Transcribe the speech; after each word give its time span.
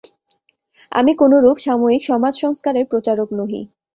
আমি 0.91 1.11
কোনরূপ 1.15 1.57
সাময়িক 1.57 2.01
সমাজসংস্কারের 2.03 2.85
প্রচারক 2.91 3.29
নহি। 3.39 3.61